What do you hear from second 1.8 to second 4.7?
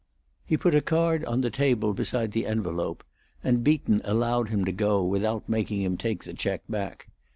beside the envelope, and Beaton allowed him